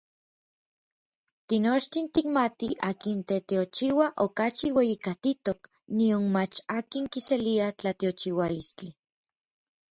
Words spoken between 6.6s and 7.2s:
akin